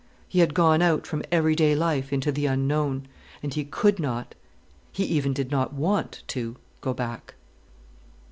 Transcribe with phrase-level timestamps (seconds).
[0.27, 3.07] He had gone out from everyday life into the unknown,
[3.43, 4.33] and he could not,
[4.91, 7.35] he even did not want to go back.